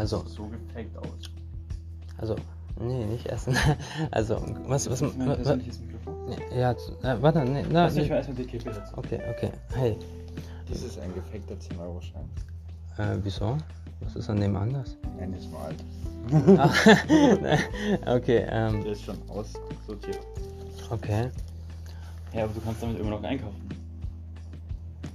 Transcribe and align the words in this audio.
Also, 0.00 0.24
So 0.26 0.46
gefaked 0.48 0.96
aus. 0.96 1.30
also, 2.18 2.34
nee, 2.80 3.04
nicht 3.04 3.26
essen. 3.26 3.54
Also, 4.10 4.36
was, 4.66 4.88
was, 4.90 5.02
was, 5.02 5.12
persönliches 5.12 5.78
Mikrofon. 5.80 6.36
ja, 6.56 6.70
äh, 6.72 7.20
warte, 7.22 7.40
nee, 7.44 7.64
na, 7.70 7.84
Lass 7.84 7.94
mich 7.96 8.08
mal 8.08 8.16
erstmal 8.16 8.36
die 8.38 8.44
Kippe 8.44 8.70
dazu. 8.70 8.96
Okay, 8.96 9.20
okay, 9.30 9.50
hey, 9.74 9.96
Das 10.70 10.82
ist 10.82 10.98
ein 10.98 11.12
gefakter 11.14 11.54
10-Euro-Schein. 11.54 12.28
äh, 12.96 13.18
wieso? 13.22 13.58
Was 14.00 14.16
ist 14.16 14.30
an 14.30 14.40
dem 14.40 14.56
anders? 14.56 14.96
Nein, 15.18 15.34
ist 15.34 15.50
nur 15.50 15.60
alt. 15.60 15.84
Ah, 16.58 16.70
okay, 18.16 18.46
ähm, 18.48 18.82
Der 18.82 18.92
ist 18.92 19.02
schon 19.04 19.18
aussortiert. 19.28 20.20
okay. 20.90 21.28
Ja, 22.32 22.44
aber 22.44 22.54
du 22.54 22.60
kannst 22.62 22.82
damit 22.82 22.98
immer 23.00 23.10
noch 23.10 23.22
einkaufen. 23.22 23.68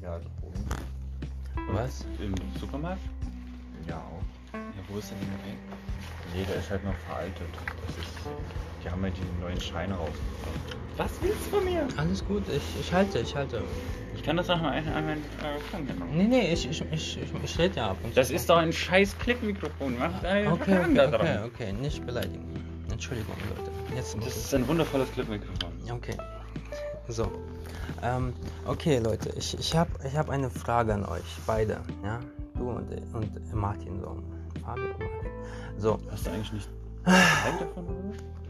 Ja, 0.04 0.20
droben. 0.20 1.74
Was? 1.74 2.06
Im 2.20 2.36
Supermarkt? 2.60 3.02
Ja, 3.88 3.98
auch. 3.98 4.35
Ja, 4.56 4.82
wo 4.88 4.98
ist 4.98 5.12
denn 5.12 5.18
der 5.20 5.52
weg? 5.52 5.58
Nee, 6.34 6.46
der 6.48 6.56
ist 6.58 6.70
halt 6.70 6.84
noch 6.84 6.96
veraltet. 7.08 7.48
Das 7.88 7.98
ist, 7.98 8.10
die 8.84 8.90
haben 8.90 9.02
halt 9.04 9.14
die 9.18 9.42
neuen 9.42 9.60
Scheine 9.60 9.94
rausgebracht. 9.94 10.78
Was 10.98 11.12
willst 11.22 11.46
du 11.48 11.58
von 11.58 11.66
mir? 11.66 11.88
Alles 11.98 12.26
gut, 12.26 12.44
ich, 12.50 12.64
ich 12.80 12.94
halte, 12.94 13.20
ich 13.20 13.36
halte. 13.36 13.62
Ich 14.16 14.24
kann 14.24 14.38
das 14.38 14.50
auch 14.50 14.62
mal 14.62 14.72
ein, 14.72 14.88
ein, 14.88 15.10
ein, 15.10 15.18
äh, 15.18 15.60
Fragen 15.70 15.88
machen. 16.00 16.18
Nee, 16.18 16.24
nee, 16.24 16.54
ich, 16.54 16.70
ich, 16.70 16.82
ich, 16.92 17.22
ich, 17.22 17.30
ich 17.44 17.60
rede 17.60 17.76
ja 17.76 17.92
ab 17.92 17.98
und 18.04 18.10
zu. 18.12 18.16
Das 18.16 18.32
ist 18.32 18.50
doch 18.50 18.58
ein 18.58 18.72
scheiß 18.72 19.18
Klickmikrofon. 19.20 19.98
Mach 20.00 20.22
deine 20.22 20.52
Okay, 20.52 20.80
okay, 20.80 20.94
da 20.96 21.08
okay, 21.08 21.18
dran. 21.18 21.44
okay, 21.46 21.74
nicht 21.74 22.06
beleidigen. 22.06 22.46
Entschuldigung, 22.92 23.36
Leute. 23.58 23.72
Jetzt 23.96 24.16
Das 24.18 24.36
ist 24.38 24.54
ein 24.54 24.66
wundervolles 24.68 25.12
Klickmikrofon. 25.12 25.72
Okay. 25.92 26.16
So. 27.10 27.32
Ähm, 28.02 28.34
okay, 28.66 29.00
Leute, 29.00 29.30
ich, 29.38 29.58
ich 29.60 29.76
habe 29.76 29.90
ich 30.08 30.16
hab 30.16 30.30
eine 30.30 30.50
Frage 30.50 30.94
an 30.94 31.06
euch, 31.06 31.24
beide, 31.46 31.82
ja? 32.04 32.20
Du 32.58 32.70
und, 32.70 32.90
und 33.14 33.54
Martin, 33.54 34.00
so. 34.00 34.18
Und 34.74 35.00
Martin. 35.00 35.32
So, 35.78 36.00
Hast 36.10 36.26
du 36.26 36.32
eigentlich 36.32 36.54
nicht 36.54 36.70
Teil 37.04 37.60
davon? 37.60 37.86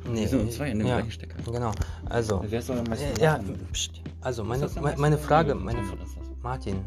nee. 0.10 0.26
Sind 0.26 0.44
nur 0.44 0.52
zwei 0.52 0.70
in 0.70 0.80
dem 0.80 0.88
ja, 0.88 0.96
gleichen 0.96 1.12
Stecker. 1.12 1.52
Genau, 1.52 1.72
also. 2.06 2.44
Wer 2.48 2.62
soll 2.62 2.80
am 2.80 2.86
meisten 2.86 3.20
äh, 3.20 3.24
Ja, 3.24 3.40
also 4.22 4.44
meine, 4.44 4.70
meine, 4.82 4.98
meine? 4.98 5.18
Frage, 5.18 5.56
meine? 5.56 5.82
Martin, 6.42 6.78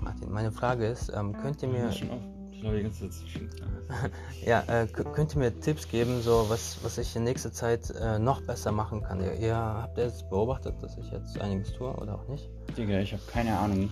Martin, 0.00 0.30
meine 0.30 0.52
Frage 0.52 0.86
ist, 0.86 1.12
ähm, 1.14 1.34
könnt 1.42 1.62
ihr 1.62 1.68
mir, 1.68 1.90
ja, 4.46 4.62
äh, 4.66 4.86
könnt 4.86 5.34
ihr 5.34 5.38
mir 5.38 5.60
Tipps 5.60 5.88
geben, 5.88 6.20
so 6.22 6.46
was, 6.48 6.78
was 6.82 6.98
ich 6.98 7.14
in 7.16 7.24
nächster 7.24 7.52
Zeit 7.52 7.90
äh, 7.90 8.18
noch 8.18 8.42
besser 8.42 8.72
machen 8.72 9.02
kann? 9.02 9.20
Ihr, 9.20 9.34
ihr 9.34 9.56
habt 9.56 9.96
ihr 9.98 10.04
jetzt 10.04 10.28
beobachtet, 10.28 10.74
dass 10.82 10.96
ich 10.98 11.10
jetzt 11.10 11.40
einiges 11.40 11.72
tue 11.72 11.92
oder 11.94 12.16
auch 12.16 12.28
nicht? 12.28 12.48
Digga, 12.76 13.00
ich 13.00 13.12
habe 13.12 13.22
keine 13.26 13.58
Ahnung. 13.58 13.90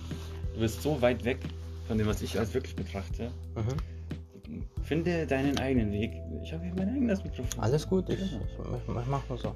Du 0.53 0.59
bist 0.59 0.81
so 0.81 1.01
weit 1.01 1.23
weg 1.25 1.39
von 1.87 1.97
dem, 1.97 2.07
was 2.07 2.21
ich 2.21 2.37
als 2.37 2.53
wirklich 2.53 2.75
betrachte. 2.75 3.31
Mhm. 3.55 3.96
Finde 4.83 5.25
deinen 5.27 5.57
eigenen 5.59 5.91
Weg. 5.91 6.11
Ich 6.43 6.53
habe 6.53 6.63
hier 6.63 6.73
mein 6.75 6.89
eigenes 6.89 7.23
Mikrofon. 7.23 7.61
Alles 7.63 7.87
gut, 7.87 8.09
ich, 8.09 8.19
ich, 8.21 8.31
ich, 8.33 8.39
ich 9.01 9.07
mach 9.07 9.27
nur 9.29 9.37
so. 9.37 9.55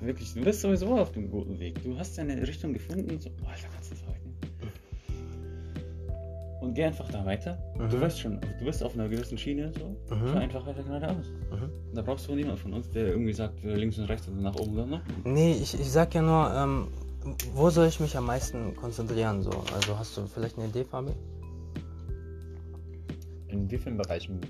Wirklich, 0.00 0.34
du 0.34 0.42
bist 0.42 0.60
sowieso 0.60 0.98
auf 0.98 1.12
dem 1.12 1.30
guten 1.30 1.58
Weg. 1.58 1.82
Du 1.82 1.96
hast 1.98 2.18
deine 2.18 2.46
Richtung 2.46 2.72
gefunden. 2.74 3.18
So, 3.20 3.30
oh, 3.42 3.48
Alter, 3.48 3.68
kannst 3.72 3.90
du 3.92 3.94
das? 3.94 4.02
Und 6.60 6.74
geh 6.74 6.84
einfach 6.84 7.08
da 7.10 7.24
weiter. 7.24 7.58
Du 7.76 7.96
Mhm. 7.96 8.00
weißt 8.02 8.20
schon, 8.20 8.38
du 8.40 8.64
bist 8.64 8.84
auf 8.84 8.94
einer 8.94 9.08
gewissen 9.08 9.36
Schiene. 9.36 9.72
So. 9.76 10.14
Mhm. 10.14 10.28
Fahr 10.28 10.40
einfach 10.42 10.64
weiter 10.66 10.82
geradeaus. 10.84 11.26
Mhm. 11.50 11.94
Da 11.94 12.02
brauchst 12.02 12.28
du 12.28 12.34
niemand 12.34 12.58
von 12.60 12.72
uns, 12.74 12.88
der 12.90 13.08
irgendwie 13.08 13.32
sagt, 13.32 13.64
äh, 13.64 13.74
links 13.74 13.98
und 13.98 14.04
rechts 14.04 14.28
oder 14.28 14.40
nach 14.40 14.54
oben 14.54 14.74
oder 14.74 14.86
nach 14.86 15.02
unten. 15.08 15.32
Nee, 15.32 15.52
ich, 15.54 15.74
ich 15.78 15.90
sag 15.90 16.14
ja 16.14 16.22
nur, 16.22 16.52
ähm, 16.54 16.86
wo 17.54 17.68
soll 17.70 17.88
ich 17.88 17.98
mich 17.98 18.16
am 18.16 18.26
meisten 18.26 18.76
konzentrieren? 18.76 19.42
So? 19.42 19.50
Also 19.74 19.98
hast 19.98 20.16
du 20.16 20.26
vielleicht 20.26 20.56
eine 20.58 20.68
Idee, 20.68 20.84
Fabi? 20.84 21.12
In 23.52 23.70
wie 23.70 23.76
vielen 23.78 23.98
Bereichen 23.98 24.40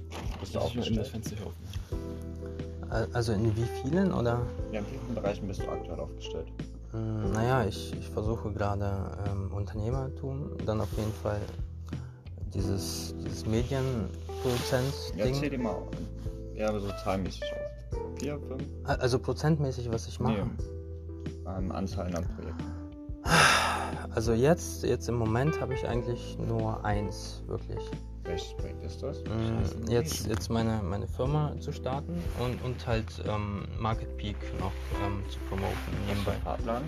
bist 0.40 0.54
du 0.54 0.60
aufgestellt? 0.60 1.06
Fenster 1.08 1.36
hier 1.36 1.46
offen. 1.46 2.90
Al- 2.90 3.08
Also 3.12 3.32
in 3.32 3.54
wie 3.56 3.64
vielen 3.82 4.12
oder? 4.12 4.46
Ja, 4.70 4.78
in 4.78 4.86
wie 4.86 4.90
vielen 4.98 5.14
Bereichen 5.14 5.46
bist 5.48 5.60
du 5.60 5.68
aktuell 5.68 5.98
aufgestellt? 6.00 6.46
Hm, 6.92 7.32
Naja, 7.32 7.64
ich, 7.66 7.92
ich 7.98 8.08
versuche 8.08 8.52
gerade 8.52 9.10
ähm, 9.28 9.50
Unternehmertum, 9.52 10.50
dann 10.66 10.80
auf 10.80 10.92
jeden 10.96 11.12
Fall 11.14 11.40
dieses, 12.54 13.14
dieses 13.24 13.42
Ja, 13.42 13.50
Medienproduzent-Ding. 13.50 15.34
zähl 15.34 15.50
dir 15.50 15.58
mal 15.58 15.76
ja, 16.54 16.68
aber 16.68 16.80
so 16.80 16.88
zahlmäßig 17.02 17.42
auf. 17.42 18.18
Vier, 18.20 18.38
fünf? 18.38 18.62
A- 18.84 18.94
Also 18.94 19.18
prozentmäßig, 19.18 19.90
was 19.90 20.06
ich 20.06 20.20
mache. 20.20 20.46
An 21.46 21.72
Anzahlen 21.72 22.14
an 22.14 22.24
Projekten. 22.36 22.64
Also 24.14 24.32
jetzt, 24.34 24.84
jetzt 24.84 25.08
im 25.08 25.14
Moment 25.16 25.58
habe 25.60 25.72
ich 25.74 25.88
eigentlich 25.88 26.36
nur 26.38 26.84
eins, 26.84 27.42
wirklich. 27.46 27.80
Welches 28.24 28.54
Projekt 28.54 28.84
ist 28.84 29.02
das? 29.02 29.18
Mm, 29.24 29.90
Jetzt, 29.90 30.26
jetzt 30.26 30.48
meine, 30.48 30.80
meine 30.82 31.06
Firma 31.08 31.52
zu 31.60 31.72
starten 31.72 32.22
und, 32.38 32.62
und 32.62 32.86
halt 32.86 33.06
ähm, 33.26 33.64
Market 33.78 34.16
Peak 34.16 34.36
noch 34.60 34.72
ähm, 35.04 35.22
zu 35.28 35.38
promoten 35.48 35.74
du 35.86 36.08
nebenbei. 36.12 36.32
einen 36.32 36.42
Fahrplan? 36.42 36.82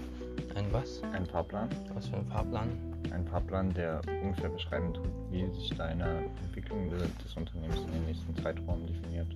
Ein 0.54 0.66
was? 0.72 1.02
Ein 1.12 1.26
Fahrplan? 1.26 1.68
Was 1.94 2.06
für 2.06 2.16
ein 2.16 2.26
Fahrplan? 2.26 2.68
Ein 3.10 3.26
Fahrplan, 3.26 3.74
der 3.74 4.00
ungefähr 4.22 4.48
beschreiben 4.48 4.94
tut, 4.94 5.08
wie 5.30 5.48
sich 5.54 5.70
deine 5.76 6.24
Entwicklung 6.44 6.88
des 6.90 7.02
des 7.24 7.36
Unternehmens 7.36 7.78
in 7.80 7.92
den 7.92 8.04
nächsten 8.06 8.36
Zeitraum 8.42 8.86
definiert. 8.86 9.26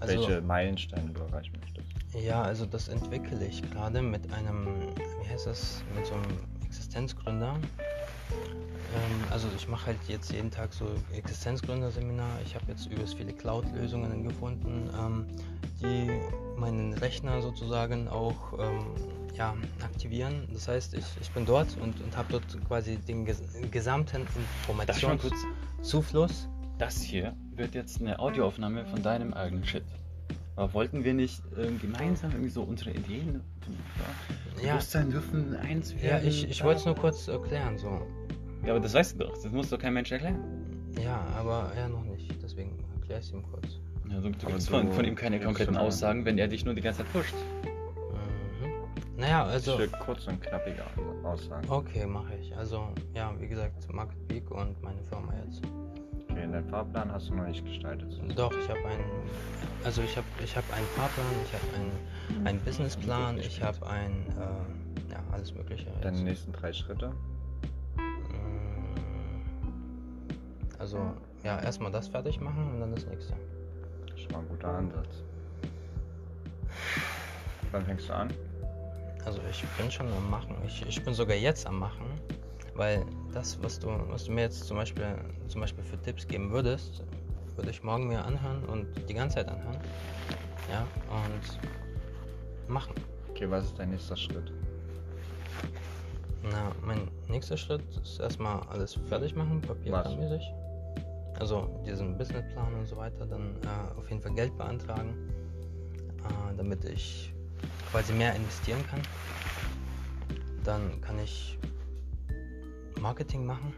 Also, 0.00 0.14
Welche 0.14 0.40
Meilensteine 0.42 1.10
du 1.10 1.20
erreichen 1.22 1.56
möchtest. 1.60 1.86
Ja, 2.24 2.42
also 2.42 2.66
das 2.66 2.88
entwickle 2.88 3.44
ich 3.46 3.62
gerade 3.70 4.00
mit 4.02 4.32
einem, 4.32 4.66
wie 5.22 5.28
heißt 5.28 5.46
das, 5.46 5.82
mit 5.94 6.06
so 6.06 6.14
einem 6.14 6.24
Existenzgründer. 6.66 7.56
Ähm, 8.94 9.24
also 9.30 9.48
ich 9.56 9.68
mache 9.68 9.86
halt 9.86 9.98
jetzt 10.08 10.32
jeden 10.32 10.50
Tag 10.50 10.72
so 10.72 10.86
Existenzgründerseminar. 11.14 12.28
Ich 12.44 12.54
habe 12.54 12.64
jetzt 12.68 12.86
übelst 12.86 13.14
viele 13.14 13.32
Cloud-Lösungen 13.32 14.24
gefunden, 14.26 14.90
ähm, 14.98 15.26
die 15.82 16.10
meinen 16.58 16.94
Rechner 16.94 17.42
sozusagen 17.42 18.08
auch 18.08 18.58
ähm, 18.58 18.78
ja, 19.36 19.54
aktivieren. 19.82 20.48
Das 20.52 20.68
heißt, 20.68 20.94
ich, 20.94 21.04
ich 21.20 21.30
bin 21.30 21.44
dort 21.44 21.76
und, 21.82 22.00
und 22.00 22.16
habe 22.16 22.28
dort 22.30 22.44
quasi 22.66 22.96
den 22.96 23.24
ges 23.24 23.42
gesamten? 23.70 24.26
Informationszufluss. 24.68 26.48
Das 26.78 27.00
hier 27.00 27.34
wird 27.54 27.74
jetzt 27.74 28.00
eine 28.00 28.18
Audioaufnahme 28.18 28.84
von 28.86 29.02
deinem 29.02 29.32
eigenen 29.34 29.64
Shit. 29.64 29.84
Aber 30.56 30.72
wollten 30.72 31.04
wir 31.04 31.12
nicht 31.12 31.42
ähm, 31.58 31.78
gemeinsam 31.80 32.30
irgendwie 32.30 32.50
so 32.50 32.62
unsere 32.62 32.90
Ideen 32.90 33.42
ja, 34.58 34.62
Ja, 34.62 34.72
Bewusstsein 34.74 35.10
dürfen 35.10 35.54
eins 35.56 35.92
ja 35.92 36.02
werden? 36.02 36.28
ich, 36.28 36.48
ich 36.48 36.64
wollte 36.64 36.80
es 36.80 36.86
nur 36.86 36.94
kurz 36.94 37.28
erklären. 37.28 37.76
So. 37.76 38.00
Ja, 38.66 38.72
aber 38.72 38.80
das 38.80 38.94
weißt 38.94 39.14
du 39.14 39.24
doch. 39.24 39.34
Das 39.34 39.50
muss 39.52 39.70
doch 39.70 39.78
kein 39.78 39.94
Mensch 39.94 40.10
erklären. 40.10 40.42
Ja, 41.00 41.24
aber 41.38 41.70
er 41.76 41.88
noch 41.88 42.02
nicht. 42.02 42.34
Deswegen 42.42 42.72
erkläre 42.94 43.20
ich 43.20 43.26
es 43.26 43.32
ihm 43.32 43.44
kurz. 43.44 43.78
Ja, 44.10 44.20
du, 44.20 44.32
kriegst 44.32 44.68
von, 44.68 44.92
von 44.92 45.04
ihm 45.04 45.14
keine 45.14 45.38
konkreten. 45.40 45.76
Aussagen, 45.76 46.24
wenn 46.24 46.36
er 46.36 46.48
dich 46.48 46.64
nur 46.64 46.74
die 46.74 46.80
ganze 46.80 47.04
Zeit 47.04 47.12
pusht. 47.12 47.34
Mhm. 47.62 49.20
Naja, 49.20 49.44
also. 49.44 49.74
Ich 49.74 49.78
will 49.78 49.90
kurz 50.04 50.26
und 50.26 50.42
knappige 50.42 50.82
Aussagen. 51.22 51.68
Okay, 51.68 52.06
mache 52.06 52.34
ich. 52.40 52.56
Also, 52.56 52.88
ja, 53.14 53.32
wie 53.38 53.46
gesagt, 53.46 53.92
Market 53.92 54.28
Peak 54.28 54.50
und 54.50 54.82
meine 54.82 55.02
Firma 55.04 55.32
jetzt. 55.44 55.62
Okay, 56.28 56.48
deinen 56.50 56.68
Fahrplan 56.68 57.12
hast 57.12 57.28
du 57.28 57.34
noch 57.34 57.46
nicht 57.46 57.64
gestaltet. 57.64 58.20
Doch, 58.34 58.52
ich 58.52 58.68
habe 58.68 58.80
einen. 58.80 59.04
Also, 59.84 60.02
ich 60.02 60.16
habe 60.16 60.26
ich 60.42 60.56
hab 60.56 60.64
einen 60.72 60.86
Fahrplan, 60.96 61.26
ich 61.44 61.52
habe 61.52 62.40
einen, 62.40 62.46
einen 62.46 62.60
Businessplan, 62.60 63.38
ich 63.38 63.62
habe 63.62 63.86
ein. 63.86 64.26
Äh, 64.30 65.12
ja, 65.12 65.22
alles 65.30 65.54
Mögliche. 65.54 65.86
jetzt. 65.86 66.04
Deine 66.04 66.20
nächsten 66.20 66.52
drei 66.52 66.72
Schritte. 66.72 67.12
Also, 70.78 71.12
ja, 71.42 71.60
erstmal 71.60 71.90
das 71.90 72.08
fertig 72.08 72.40
machen 72.40 72.74
und 72.74 72.80
dann 72.80 72.94
das 72.94 73.06
nächste. 73.06 73.34
Schon 74.16 74.32
mal 74.32 74.38
ein 74.40 74.48
guter 74.48 74.68
Ansatz. 74.68 75.22
Wann 77.72 77.84
fängst 77.84 78.08
du 78.08 78.14
an? 78.14 78.32
Also 79.24 79.40
ich 79.50 79.64
bin 79.76 79.90
schon 79.90 80.06
am 80.12 80.30
Machen. 80.30 80.56
Ich, 80.66 80.86
ich 80.86 81.02
bin 81.02 81.12
sogar 81.12 81.36
jetzt 81.36 81.66
am 81.66 81.78
Machen, 81.78 82.06
weil 82.74 83.04
das, 83.32 83.60
was 83.62 83.78
du, 83.78 83.88
was 84.08 84.24
du 84.24 84.32
mir 84.32 84.42
jetzt 84.42 84.64
zum 84.64 84.76
Beispiel, 84.76 85.04
zum 85.48 85.60
Beispiel 85.60 85.82
für 85.82 86.00
Tipps 86.02 86.26
geben 86.26 86.50
würdest, 86.52 87.02
würde 87.56 87.70
ich 87.70 87.82
morgen 87.82 88.06
mir 88.06 88.24
anhören 88.24 88.64
und 88.66 88.86
die 89.08 89.14
ganze 89.14 89.36
Zeit 89.36 89.48
anhören. 89.48 89.80
Ja, 90.70 90.86
und 91.10 92.68
machen. 92.68 92.94
Okay, 93.30 93.50
was 93.50 93.64
ist 93.64 93.78
dein 93.78 93.90
nächster 93.90 94.16
Schritt? 94.16 94.52
Na, 96.42 96.70
mein 96.84 97.08
nächster 97.28 97.56
Schritt 97.56 97.82
ist 98.02 98.20
erstmal 98.20 98.60
alles 98.68 98.94
fertig 99.08 99.34
machen, 99.34 99.60
papiermäßig. 99.60 100.52
Also 101.38 101.82
diesen 101.86 102.16
Businessplan 102.16 102.74
und 102.74 102.86
so 102.86 102.96
weiter, 102.96 103.26
dann 103.26 103.56
äh, 103.62 103.98
auf 103.98 104.08
jeden 104.08 104.22
Fall 104.22 104.34
Geld 104.34 104.56
beantragen, 104.56 105.14
äh, 106.18 106.56
damit 106.56 106.84
ich 106.84 107.32
quasi 107.90 108.12
mehr 108.12 108.34
investieren 108.34 108.84
kann. 108.90 109.02
Dann 110.64 111.00
kann 111.00 111.18
ich 111.18 111.58
Marketing 113.00 113.44
machen 113.44 113.72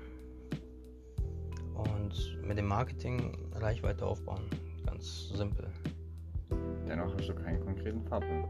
und 1.75 2.39
mit 2.43 2.57
dem 2.57 2.67
Marketing 2.67 3.37
Reichweite 3.53 4.07
aufbauen. 4.07 4.45
Ganz 4.87 5.29
simpel. 5.31 5.69
Dennoch 6.89 7.15
hast 7.15 7.29
du 7.29 7.35
keinen 7.35 7.61
konkreten 7.61 8.03
Fahrplan. 8.05 8.47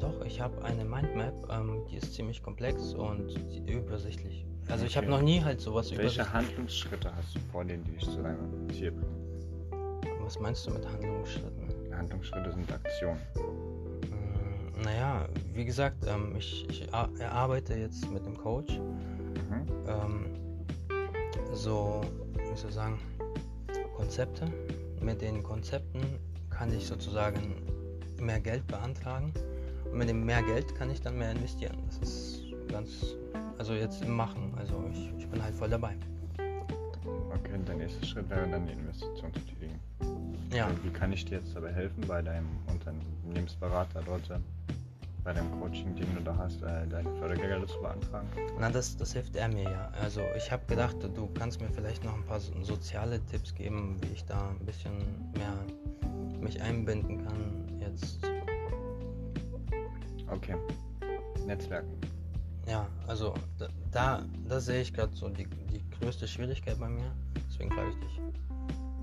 Doch, 0.00 0.24
ich 0.26 0.40
habe 0.40 0.62
eine 0.64 0.84
Mindmap, 0.84 1.48
ähm, 1.50 1.86
die 1.90 1.96
ist 1.96 2.12
ziemlich 2.12 2.42
komplex 2.42 2.92
und 2.92 3.34
übersichtlich. 3.66 4.44
Also 4.68 4.86
ich 4.86 4.96
habe 4.96 5.06
noch 5.08 5.20
nie 5.22 5.42
halt 5.42 5.60
sowas 5.60 5.86
Welche 5.90 6.02
übersichtlich. 6.02 6.32
Handlungsschritte 6.32 7.14
hast 7.14 7.34
du 7.34 7.40
vor, 7.50 7.64
denen 7.64 7.84
die 7.84 7.92
dich 7.92 8.04
zu 8.08 8.22
deinem 8.22 8.68
Ziel 8.70 8.92
bringen? 8.92 9.18
Was 10.20 10.38
meinst 10.38 10.66
du 10.66 10.70
mit 10.72 10.86
Handlungsschritten? 10.88 11.68
Handlungsschritte 11.96 12.52
sind 12.52 12.72
Aktionen. 12.72 13.20
Mm, 13.36 14.82
Naja, 14.82 15.28
wie 15.52 15.64
gesagt, 15.64 16.06
ähm, 16.06 16.34
ich, 16.38 16.66
ich 16.70 16.92
ar- 16.94 17.10
erarbeite 17.18 17.74
jetzt 17.74 18.10
mit 18.10 18.24
dem 18.24 18.36
Coach 18.38 18.78
Mhm. 18.78 19.66
ähm, 19.86 20.26
so, 21.52 22.00
wie 22.38 22.56
soll 22.56 22.68
ich 22.70 22.74
sagen, 22.74 22.98
Konzepte. 23.96 24.46
Mit 25.02 25.20
den 25.20 25.42
Konzepten 25.42 26.00
kann 26.48 26.72
ich 26.72 26.86
sozusagen 26.86 27.56
mehr 28.20 28.40
Geld 28.40 28.66
beantragen. 28.68 29.32
Und 29.90 29.98
mit 29.98 30.08
dem 30.08 30.24
mehr 30.24 30.42
Geld 30.42 30.74
kann 30.76 30.88
ich 30.90 31.02
dann 31.02 31.18
mehr 31.18 31.32
investieren. 31.32 31.76
Das 31.88 31.98
ist 32.08 32.41
ganz, 32.72 33.14
also 33.58 33.74
jetzt 33.74 34.02
im 34.02 34.16
Machen. 34.16 34.52
Also 34.58 34.82
ich, 34.92 35.12
ich 35.18 35.28
bin 35.28 35.42
halt 35.42 35.54
voll 35.54 35.68
dabei. 35.68 35.94
Okay, 37.34 37.58
der 37.66 37.74
nächste 37.76 38.04
Schritt 38.06 38.28
wäre 38.30 38.48
dann 38.48 38.66
die 38.66 38.72
Investition 38.72 39.32
zu 39.34 39.40
tätigen. 39.40 39.78
Ja, 40.52 40.68
Wie 40.82 40.90
kann 40.90 41.12
ich 41.12 41.24
dir 41.24 41.38
jetzt 41.38 41.54
dabei 41.54 41.72
helfen, 41.72 42.02
bei 42.06 42.20
deinem 42.22 42.48
Unternehmensberater 42.66 44.02
dort, 44.04 44.28
bei 45.24 45.32
deinem 45.32 45.50
Coaching, 45.60 45.94
den 45.94 46.14
du 46.14 46.20
da 46.22 46.36
hast, 46.36 46.62
äh, 46.62 46.86
deine 46.88 47.10
Fördergelder 47.14 47.66
zu 47.66 47.80
beantragen? 47.80 48.26
na 48.58 48.68
das, 48.70 48.96
das 48.96 49.12
hilft 49.12 49.36
er 49.36 49.48
mir 49.48 49.62
ja. 49.64 49.92
Also 50.00 50.20
ich 50.36 50.50
habe 50.50 50.62
gedacht, 50.66 50.96
du 51.02 51.28
kannst 51.38 51.60
mir 51.60 51.68
vielleicht 51.70 52.04
noch 52.04 52.14
ein 52.14 52.24
paar 52.24 52.40
so- 52.40 52.52
soziale 52.62 53.20
Tipps 53.26 53.54
geben, 53.54 53.96
wie 54.02 54.12
ich 54.14 54.24
da 54.24 54.50
ein 54.50 54.66
bisschen 54.66 54.92
mehr 55.36 55.54
mich 56.40 56.60
einbinden 56.60 57.24
kann 57.24 57.80
jetzt. 57.80 58.18
Okay. 60.28 60.56
Netzwerken. 61.46 61.92
Ja, 62.66 62.86
also 63.08 63.34
da, 63.58 63.68
da, 63.90 64.22
da 64.48 64.60
sehe 64.60 64.82
ich 64.82 64.92
gerade 64.92 65.14
so 65.14 65.28
die, 65.28 65.46
die 65.46 65.80
größte 66.00 66.26
Schwierigkeit 66.28 66.78
bei 66.78 66.88
mir. 66.88 67.10
Deswegen 67.48 67.70
frage 67.72 67.90
ich 67.90 67.96
dich. 67.96 68.20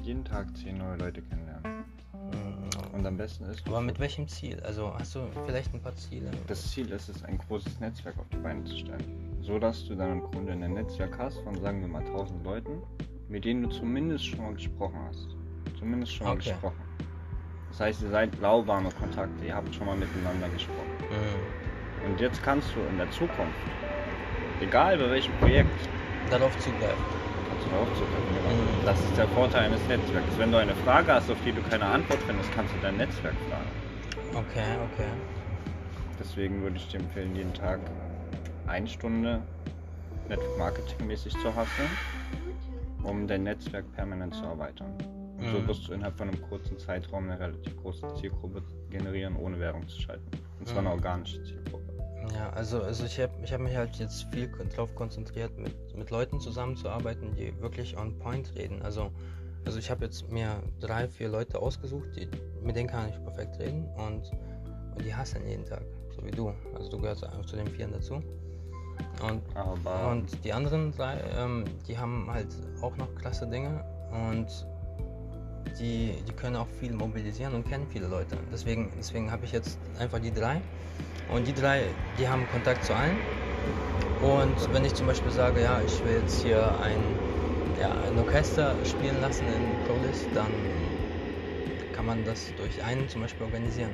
Jeden 0.02 0.24
Tag 0.24 0.56
zehn 0.58 0.78
neue 0.78 0.98
Leute 0.98 1.22
kennenlernen. 1.22 1.84
Mm, 2.14 2.96
Und 2.96 3.06
am 3.06 3.18
besten 3.18 3.44
ist, 3.46 3.68
Aber 3.68 3.82
mit 3.82 4.00
welchem 4.00 4.28
Ziel? 4.28 4.60
Also 4.62 4.94
hast 4.98 5.14
du 5.16 5.22
vielleicht 5.46 5.74
ein 5.74 5.82
paar 5.82 5.96
Ziele? 5.96 6.32
das 6.48 6.72
Ziel 6.72 6.90
ist 6.92 7.10
es, 7.10 7.24
ein 7.26 7.38
großes 7.38 7.80
Netzwerk 7.80 8.18
auf 8.18 8.28
die 8.30 8.38
Beine 8.38 8.64
zu 8.64 8.78
stellen. 8.78 9.04
So 9.42 9.60
dass 9.60 9.86
du 9.86 9.96
dann 9.96 10.14
im 10.20 10.22
Grunde 10.32 10.54
ein 10.54 10.74
Netzwerk 10.74 11.18
hast 11.18 11.40
von, 11.40 11.60
sagen 11.62 11.82
wir 11.82 11.88
mal, 11.88 12.06
1000 12.06 12.44
Leuten, 12.44 12.82
mit 13.28 13.44
denen 13.46 13.64
du 13.64 13.70
zumindest 13.70 14.26
schon 14.26 14.42
mal 14.42 14.54
gesprochen 14.54 15.00
hast. 15.08 15.28
Zumindest 15.78 16.14
schon 16.14 16.28
mal 16.28 16.34
Okay. 16.34 16.52
gesprochen. 16.52 16.82
Das 17.72 17.80
heißt, 17.82 18.02
ihr 18.04 18.10
seid 18.10 18.40
lauwarme 18.40 18.90
Kontakte, 18.92 19.46
ihr 19.46 19.56
habt 19.56 19.74
schon 19.76 19.86
mal 19.86 19.96
miteinander 19.98 20.50
gesprochen. 20.50 20.88
Mm, 21.10 21.69
Und 22.04 22.20
jetzt 22.20 22.42
kannst 22.42 22.76
du 22.76 22.82
in 22.86 22.98
der 22.98 23.10
Zukunft, 23.10 23.60
egal 24.60 24.98
bei 24.98 25.10
welchem 25.10 25.36
Projekt, 25.36 25.90
darauf 26.30 26.58
zugreifen. 26.58 27.04
kannst 27.48 27.66
du 27.66 27.70
darauf 27.72 27.92
zugreifen. 27.94 28.34
Genau. 28.34 28.50
Mhm. 28.50 28.86
Das 28.86 29.04
ist 29.04 29.18
der 29.18 29.28
Vorteil 29.28 29.66
eines 29.66 29.88
Netzwerks. 29.88 30.38
Wenn 30.38 30.52
du 30.52 30.58
eine 30.58 30.76
Frage 30.76 31.14
hast, 31.14 31.30
auf 31.30 31.42
die 31.42 31.52
du 31.52 31.62
keine 31.62 31.86
Antwort 31.86 32.22
findest, 32.24 32.54
kannst 32.54 32.74
du 32.76 32.80
dein 32.80 32.98
Netzwerk 32.98 33.36
fragen. 33.50 33.70
Okay, 34.36 34.78
okay. 34.84 35.10
Deswegen 36.20 36.62
würde 36.62 36.76
ich 36.78 36.90
dir 36.90 37.00
empfehlen, 37.00 37.36
jeden 37.36 37.54
Tag 37.54 37.80
eine 38.68 38.88
Stunde 38.88 39.42
Network 40.28 40.58
Marketing 40.60 41.08
mäßig 41.08 41.34
zu 41.40 41.56
hasseln, 41.56 41.90
um 43.04 43.26
dein 43.28 43.44
Netzwerk 43.44 43.92
permanent 43.94 44.36
zu 44.36 44.44
erweitern. 44.46 44.94
Und 45.40 45.48
so 45.48 45.60
Mhm. 45.60 45.68
wirst 45.68 45.88
du 45.88 45.94
innerhalb 45.94 46.18
von 46.18 46.28
einem 46.30 46.42
kurzen 46.42 46.78
Zeitraum 46.78 47.24
eine 47.30 47.40
relativ 47.40 47.76
große 47.78 48.06
Zielgruppe 48.20 48.62
generieren, 48.92 49.36
ohne 49.38 49.60
Werbung 49.60 49.88
zu 49.88 50.00
schalten. 50.00 50.30
Und 50.60 50.68
zwar 50.68 50.80
eine 50.80 50.90
Mhm. 50.90 50.96
organische 50.96 51.42
Zielgruppe. 51.44 51.89
Ja, 52.34 52.50
also, 52.52 52.82
also 52.82 53.06
ich 53.06 53.20
habe 53.20 53.34
ich 53.44 53.54
hab 53.54 53.62
mich 53.62 53.76
halt 53.76 53.96
jetzt 53.96 54.24
viel 54.32 54.52
drauf 54.76 54.94
konzentriert, 54.96 55.58
mit, 55.58 55.74
mit 55.96 56.10
Leuten 56.10 56.40
zusammenzuarbeiten, 56.40 57.34
die 57.36 57.60
wirklich 57.62 57.98
on 57.98 58.18
point 58.20 58.54
reden. 58.56 58.82
Also, 58.82 59.12
also 59.66 59.80
ich 59.80 59.90
habe 59.90 60.06
jetzt 60.06 60.30
mir 60.32 60.62
drei, 60.80 61.08
vier 61.08 61.30
Leute 61.30 61.60
ausgesucht, 61.60 62.10
die, 62.16 62.30
mit 62.62 62.76
denen 62.76 62.90
kann 62.90 63.10
ich 63.10 63.24
perfekt 63.24 63.60
reden 63.60 63.86
und, 63.96 64.32
und 64.96 65.06
die 65.06 65.14
hasseln 65.14 65.48
jeden 65.48 65.66
Tag, 65.66 65.82
so 66.16 66.24
wie 66.26 66.32
du. 66.32 66.54
Also 66.76 66.90
du 66.90 67.00
gehörst 67.00 67.26
auch 67.26 67.46
zu 67.46 67.56
den 67.56 67.68
Vieren 67.68 67.92
dazu. 67.92 68.22
Und, 69.22 69.42
Aber 69.56 70.12
und 70.12 70.44
die 70.44 70.54
anderen 70.54 70.92
drei, 70.92 71.20
ähm, 71.38 71.66
die 71.88 71.98
haben 71.98 72.30
halt 72.32 72.48
auch 72.82 72.96
noch 72.98 73.14
klasse 73.16 73.48
Dinge 73.48 73.84
und 74.12 74.66
die, 75.80 76.16
die 76.28 76.34
können 76.34 76.56
auch 76.56 76.68
viel 76.80 76.94
mobilisieren 76.94 77.54
und 77.54 77.68
kennen 77.68 77.86
viele 77.90 78.08
Leute. 78.08 78.38
Deswegen, 78.52 78.92
deswegen 78.98 79.32
habe 79.32 79.46
ich 79.46 79.52
jetzt 79.52 79.78
einfach 80.00 80.20
die 80.20 80.32
drei. 80.32 80.62
Und 81.30 81.48
die 81.48 81.54
drei, 81.54 81.94
die 82.18 82.28
haben 82.28 82.48
Kontakt 82.48 82.84
zu 82.84 82.94
allen. 82.94 83.20
Und 84.22 84.74
wenn 84.74 84.84
ich 84.84 84.96
zum 84.96 85.08
Beispiel 85.08 85.32
sage, 85.32 85.62
ja, 85.62 85.82
ich 85.82 86.04
will 86.04 86.14
jetzt 86.14 86.42
hier 86.42 86.78
ein, 86.82 87.18
ja, 87.80 87.92
ein 88.02 88.18
Orchester 88.18 88.84
spielen 88.84 89.22
lassen 89.22 89.48
in 89.48 89.84
Prolis, 89.86 90.28
dann 90.34 90.52
kann 91.94 92.06
man 92.06 92.26
das 92.26 92.54
durch 92.56 92.84
einen 92.84 93.08
zum 93.08 93.22
Beispiel 93.22 93.46
organisieren. 93.46 93.92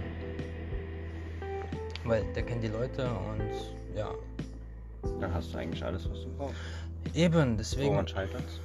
Weil 2.06 2.24
der 2.34 2.44
kennt 2.44 2.64
die 2.64 2.70
Leute 2.70 3.08
und 3.10 3.96
ja, 3.96 4.12
dann 5.20 5.34
hast 5.34 5.54
du 5.54 5.58
eigentlich 5.58 5.84
alles, 5.84 6.10
was 6.10 6.22
du 6.22 6.30
brauchst. 6.38 6.56
eben, 7.14 7.58
deswegen. 7.58 7.92
Woran 7.94 8.08
scheitert's? 8.08 8.60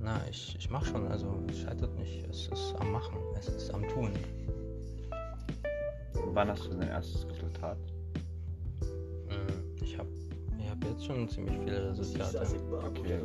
Na, 0.00 0.20
ich, 0.30 0.56
ich 0.58 0.70
mach 0.70 0.84
schon, 0.84 1.08
also 1.08 1.42
es 1.50 1.60
scheitert 1.60 1.96
nicht. 1.98 2.24
Es 2.30 2.48
ist 2.48 2.74
am 2.78 2.92
Machen, 2.92 3.16
es 3.38 3.48
ist 3.48 3.72
am 3.74 3.86
Tun. 3.88 4.12
Wann 6.38 6.50
hast 6.50 6.66
du 6.66 6.68
dein 6.68 6.88
erstes 6.90 7.26
Resultat? 7.28 7.76
Mm, 9.26 9.82
Ich 9.82 9.98
habe 9.98 10.08
ich 10.56 10.70
hab 10.70 10.84
jetzt 10.84 11.04
schon 11.04 11.28
ziemlich 11.28 11.58
viele 11.64 11.90
Resultate. 11.90 12.46
Okay, 12.86 13.18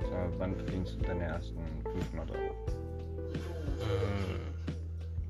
sag 0.00 0.10
mal, 0.10 0.32
wann 0.38 0.56
verdienst 0.56 0.94
du 0.94 1.04
deine 1.04 1.24
ersten 1.24 1.58
500 1.84 2.30
Euro? 2.30 2.54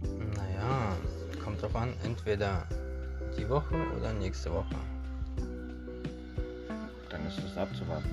Mm, 0.05 0.35
Naja, 0.37 0.97
kommt 1.43 1.61
drauf 1.61 1.75
an, 1.75 1.95
entweder 2.05 2.65
die 3.37 3.49
Woche 3.49 3.75
oder 3.99 4.13
nächste 4.13 4.53
Woche. 4.53 4.77
Dann 7.11 7.27
ist 7.27 7.41
es 7.45 7.59
abzuwarten. 7.59 8.09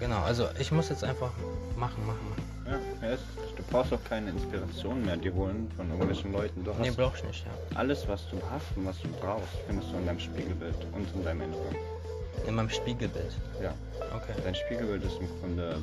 Genau, 0.00 0.20
also 0.22 0.48
ich 0.58 0.72
muss 0.72 0.88
jetzt 0.88 1.04
einfach 1.04 1.30
machen, 1.78 2.04
machen, 2.08 2.28
machen. 2.28 2.43
Ja, 2.66 3.08
es- 3.08 3.20
du 3.56 3.62
brauchst 3.70 3.92
auch 3.92 4.02
keine 4.04 4.30
Inspiration 4.30 5.04
mehr 5.04 5.16
dir 5.16 5.34
holen 5.34 5.70
von 5.76 5.88
irgendwelchen 5.90 6.32
Leuten. 6.32 6.64
Du 6.64 6.72
hast 6.72 6.80
Nee, 6.80 6.90
brauch 6.90 7.14
ich 7.16 7.24
nicht, 7.24 7.44
ja. 7.44 7.78
alles, 7.78 8.06
was 8.08 8.26
du 8.30 8.38
hast 8.50 8.64
und 8.76 8.86
was 8.86 9.00
du 9.02 9.08
brauchst, 9.20 9.48
findest 9.66 9.92
du 9.92 9.96
in 9.96 10.06
deinem 10.06 10.18
Spiegelbild 10.18 10.74
und 10.92 11.06
in 11.14 11.24
deinem 11.24 11.42
Inneren. 11.42 11.76
In 12.46 12.54
meinem 12.54 12.70
Spiegelbild. 12.70 13.36
Ja, 13.62 13.74
Okay. 14.14 14.32
dein 14.42 14.54
Spiegelbild 14.54 15.04
ist 15.04 15.18
im 15.20 15.28
Grunde 15.40 15.78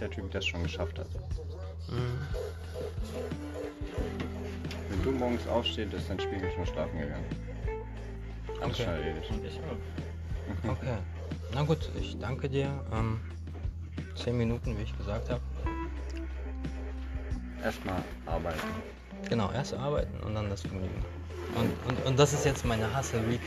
der 0.00 0.10
Typ, 0.10 0.30
der 0.30 0.38
es 0.40 0.46
schon 0.46 0.62
geschafft 0.62 0.98
hat. 0.98 1.06
Mm, 1.88 2.18
Wenn 4.90 5.02
du 5.02 5.12
morgens 5.12 5.46
aufstehst, 5.48 5.92
ist 5.92 6.08
dein 6.08 6.20
Spiegel 6.20 6.50
schon 6.52 6.66
schlafen 6.66 6.98
gegangen. 6.98 7.24
Alles 8.60 8.80
Okay. 8.80 9.14
Und 9.30 9.44
ich 9.44 9.60
auch. 9.60 10.70
Okay. 10.70 10.96
Na 11.54 11.62
gut, 11.62 11.90
ich 12.00 12.18
danke 12.18 12.48
dir. 12.48 12.68
Ähm, 12.92 13.20
zehn 14.14 14.36
Minuten, 14.36 14.76
wie 14.78 14.82
ich 14.82 14.96
gesagt 14.96 15.30
habe. 15.30 15.40
Erstmal 17.64 18.04
arbeiten. 18.26 18.60
Genau, 19.30 19.50
erst 19.52 19.72
arbeiten 19.74 20.20
und 20.20 20.34
dann 20.34 20.50
das 20.50 20.60
Vergnügen. 20.60 21.02
Und, 21.54 21.72
und, 21.88 22.06
und 22.06 22.18
das 22.18 22.34
ist 22.34 22.44
jetzt 22.44 22.64
meine 22.66 22.94
Hustle 22.96 23.26
Week. 23.26 23.40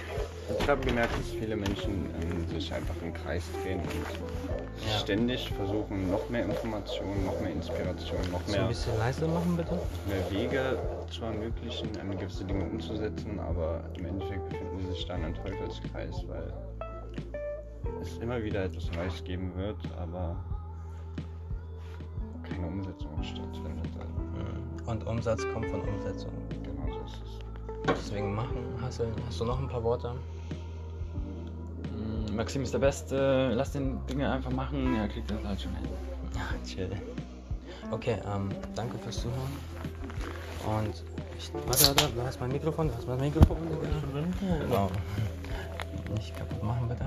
Ich 0.60 0.68
habe 0.68 0.84
gemerkt, 0.84 1.14
dass 1.20 1.32
viele 1.34 1.56
Menschen 1.56 2.10
ähm, 2.20 2.48
sich 2.48 2.74
einfach 2.74 2.96
im 3.04 3.14
Kreis 3.14 3.44
drehen 3.62 3.82
und 3.82 4.88
Ja. 4.88 4.98
ständig 5.00 5.52
versuchen, 5.52 6.10
noch 6.10 6.30
mehr 6.30 6.46
Informationen, 6.46 7.26
noch 7.26 7.40
mehr 7.40 7.52
Inspiration, 7.52 8.20
noch 8.32 8.44
ein 8.46 8.52
mehr, 8.52 8.68
bisschen 8.68 8.98
leiser 8.98 9.28
machen, 9.28 9.56
bitte. 9.56 9.80
mehr 10.08 10.32
Wege 10.32 10.80
zu 11.12 11.26
ermöglichen, 11.26 11.90
ähm, 12.02 12.18
gewisse 12.18 12.44
Dinge 12.46 12.64
umzusetzen, 12.66 13.40
aber 13.40 13.84
im 13.98 14.06
Endeffekt 14.06 14.50
befinden 14.50 14.80
sie 14.80 14.92
sich 14.94 15.06
dann 15.06 15.24
im 15.24 15.36
Teufelskreis, 15.36 16.24
weil 16.28 16.54
es 18.02 18.18
immer 18.18 18.42
wieder 18.42 18.64
etwas 18.66 18.90
Neues 18.92 19.24
geben 19.24 19.54
wird, 19.56 19.78
aber 20.00 20.36
keine 22.50 22.68
Umsetzung 22.68 23.12
stattfindet. 23.24 23.88
Also, 24.00 24.92
Und 24.92 25.08
Umsatz 25.08 25.44
kommt 25.54 25.66
von 25.68 25.82
Umsetzung. 25.82 26.32
genau 26.64 26.94
so 26.94 27.00
ist 27.06 27.22
es. 27.24 27.98
Deswegen 28.06 28.34
machen, 28.36 28.58
Hustle. 28.86 29.08
Hast 29.28 29.40
du 29.40 29.46
noch 29.46 29.60
ein 29.60 29.68
paar 29.68 29.84
Worte? 29.84 30.14
Mm, 31.96 32.36
Maxim 32.36 32.64
ist 32.64 32.74
der 32.74 32.80
Beste, 32.80 33.52
lass 33.54 33.72
den 33.72 34.06
Dinge 34.08 34.32
einfach 34.32 34.52
machen, 34.52 34.96
er 34.96 35.08
kriegt 35.08 35.30
das 35.32 35.44
halt 35.44 35.62
schon 35.62 35.76
hin. 35.76 35.88
Ja, 36.36 36.42
chill. 36.66 36.90
Okay, 37.92 38.18
ähm, 38.34 38.50
danke 38.76 38.98
fürs 38.98 39.22
Zuhören. 39.22 39.52
Und 40.66 41.04
ich, 41.38 41.52
warte, 41.54 41.88
warte, 41.88 42.14
du 42.14 42.22
hast 42.24 42.40
mein 42.42 42.52
Mikrofon, 42.52 42.88
du 42.90 42.94
hast 42.96 43.08
mein 43.08 43.20
Mikrofon. 43.20 43.58
Genau. 44.42 44.90
Nicht 46.16 46.36
kaputt 46.38 46.64
machen, 46.64 46.88
bitte. 46.88 47.06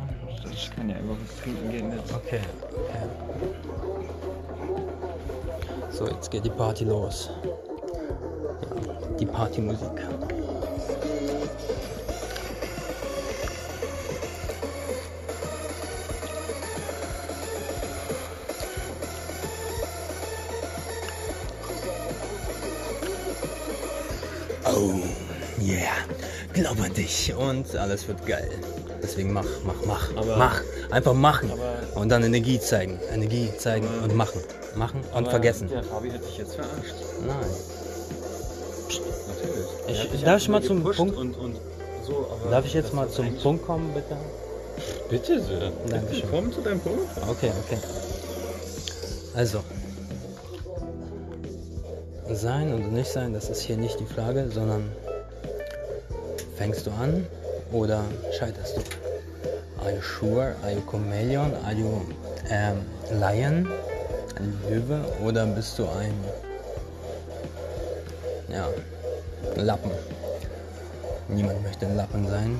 Ich 0.52 0.70
kann 0.74 0.88
ja 0.90 0.96
immer 0.96 1.16
was 1.22 1.36
trinken 1.42 1.70
gehen 1.70 1.92
jetzt. 1.92 2.12
Okay. 2.12 2.40
okay. 2.72 3.08
So, 5.90 6.06
jetzt 6.06 6.30
geht 6.30 6.44
die 6.44 6.50
Party 6.50 6.84
los. 6.84 7.30
Ja, 7.44 9.16
die 9.18 9.26
Partymusik. 9.26 9.88
Oh, 24.64 25.00
yeah. 25.60 25.80
Glaub 26.52 26.80
an 26.80 26.94
dich 26.94 27.34
und 27.34 27.76
alles 27.76 28.06
wird 28.08 28.24
geil. 28.26 28.50
Deswegen 29.02 29.32
mach, 29.32 29.46
mach, 29.64 29.74
mach, 29.86 30.16
Aber- 30.16 30.36
mach. 30.36 30.60
Einfach 30.90 31.14
machen. 31.14 31.50
Aber- 31.52 32.00
und 32.00 32.08
dann 32.10 32.22
Energie 32.22 32.60
zeigen. 32.60 32.98
Energie 33.12 33.50
zeigen 33.58 33.86
Aber- 33.88 34.04
und 34.04 34.14
machen. 34.16 34.40
Machen 34.76 35.00
und 35.00 35.16
Aber 35.16 35.30
vergessen. 35.30 35.68
Der 35.68 35.82
Fabi 35.82 36.10
hat 36.10 36.24
dich 36.24 36.38
jetzt 36.38 36.54
verarscht. 36.54 36.94
Nein. 37.26 37.36
Natürlich. 39.88 40.14
Ich- 40.14 40.24
darf 40.24 40.36
ich 40.42 40.48
mal 40.48 40.62
zum 40.62 40.82
Punkt- 40.82 41.16
Und, 41.16 41.34
und 41.34 41.56
so, 42.06 42.26
aber 42.42 42.50
Darf 42.50 42.66
ich 42.66 42.74
jetzt 42.74 42.92
mal 42.94 43.08
zum 43.08 43.26
eigentlich- 43.26 43.42
Punkt 43.42 43.66
kommen, 43.66 43.92
bitte? 43.94 44.16
Bitte 45.08 45.42
sehr. 45.42 45.72
Dankeschön. 45.88 46.28
Komm 46.30 46.52
zu 46.52 46.60
deinem 46.60 46.80
Punkt. 46.80 47.00
Okay, 47.28 47.50
okay. 47.66 47.78
Also. 49.34 49.60
Sein 52.32 52.72
und 52.72 52.92
nicht 52.92 53.10
sein, 53.10 53.32
das 53.34 53.50
ist 53.50 53.60
hier 53.60 53.76
nicht 53.76 53.98
die 53.98 54.06
Frage, 54.06 54.48
sondern 54.54 54.90
fängst 56.56 56.86
du 56.86 56.90
an 56.92 57.26
oder 57.72 58.04
scheiterst 58.38 58.76
du? 58.76 58.80
Are 59.82 59.92
you 59.94 60.02
sure? 60.02 60.54
Are 60.62 60.72
you 60.72 60.80
chameleon? 60.82 61.54
Are 61.64 61.72
you 61.72 62.02
ähm, 62.50 62.82
lion? 63.18 63.66
Ein 64.36 64.54
Löwe? 64.68 65.00
Oder 65.24 65.46
bist 65.46 65.78
du 65.78 65.84
ein 65.84 66.12
ja, 68.48 68.68
Lappen? 69.56 69.90
Niemand 71.28 71.62
möchte 71.62 71.86
ein 71.86 71.96
Lappen 71.96 72.26
sein. 72.28 72.58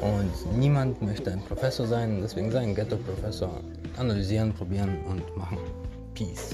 Und 0.00 0.58
niemand 0.58 1.00
möchte 1.02 1.32
ein 1.32 1.42
Professor 1.42 1.86
sein, 1.86 2.20
deswegen 2.22 2.50
sei 2.50 2.60
ein 2.60 2.74
Ghetto-Professor. 2.74 3.60
Analysieren, 3.96 4.52
probieren 4.52 4.98
und 5.08 5.36
machen. 5.36 5.58
Peace. 6.14 6.50